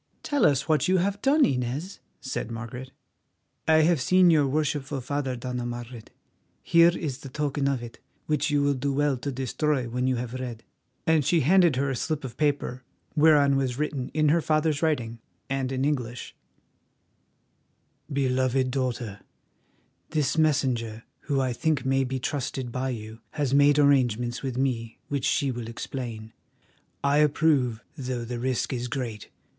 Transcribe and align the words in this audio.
"Tell 0.23 0.47
us 0.47 0.67
what 0.67 0.87
you 0.87 0.97
have 0.97 1.21
done, 1.21 1.45
Inez?" 1.45 1.99
said 2.21 2.49
Margaret. 2.49 2.89
"I 3.67 3.81
have 3.83 4.01
seen 4.01 4.31
your 4.31 4.47
worshipful 4.47 4.99
father, 4.99 5.35
Dona 5.35 5.63
Margaret; 5.63 6.09
here 6.63 6.89
is 6.97 7.19
the 7.19 7.29
token 7.29 7.67
of 7.67 7.83
it, 7.83 7.99
which 8.25 8.49
you 8.49 8.63
will 8.63 8.73
do 8.73 8.91
well 8.93 9.15
to 9.17 9.31
destroy 9.31 9.87
when 9.87 10.07
you 10.07 10.15
have 10.15 10.33
read." 10.33 10.63
And 11.05 11.23
she 11.23 11.41
handed 11.41 11.75
her 11.75 11.91
a 11.91 11.95
slip 11.95 12.23
of 12.23 12.35
paper, 12.35 12.81
whereon 13.15 13.57
was 13.57 13.77
written 13.77 14.09
in 14.11 14.29
her 14.29 14.41
father's 14.41 14.81
writing, 14.81 15.19
and 15.51 15.71
in 15.71 15.85
English: 15.85 16.35
"BELOVED 18.11 18.71
DAUGHTER, 18.71 19.19
"This 20.09 20.35
messenger, 20.35 21.03
who 21.25 21.39
I 21.39 21.53
think 21.53 21.85
may 21.85 22.03
be 22.05 22.17
trusted 22.17 22.71
by 22.71 22.89
you, 22.89 23.19
has 23.33 23.53
made 23.53 23.77
arrangements 23.77 24.41
with 24.41 24.57
me 24.57 24.97
which 25.09 25.25
she 25.25 25.51
will 25.51 25.67
explain. 25.67 26.33
I 27.03 27.19
approve, 27.19 27.81
though 27.95 28.25
the 28.25 28.39
risk 28.39 28.73
is 28.73 28.87
great. 28.87 29.29